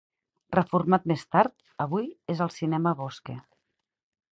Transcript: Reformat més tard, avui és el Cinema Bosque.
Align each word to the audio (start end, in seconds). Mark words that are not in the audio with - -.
Reformat 0.55 1.05
més 1.11 1.27
tard, 1.37 1.55
avui 1.87 2.09
és 2.37 2.45
el 2.47 2.53
Cinema 2.59 2.99
Bosque. 3.05 3.41